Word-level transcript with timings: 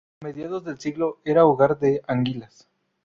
A 0.19 0.25
mediados 0.25 0.63
del 0.65 0.79
siglo 0.79 1.19
era 1.25 1.45
hogar 1.45 1.77
de 1.77 2.01
anguilas. 2.07 2.67